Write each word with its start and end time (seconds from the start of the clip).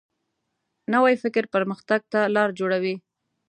نوی 0.93 1.13
فکر 1.23 1.43
پرمختګ 1.53 2.01
ته 2.11 2.19
لاره 2.35 2.55
جوړوي 2.59 2.95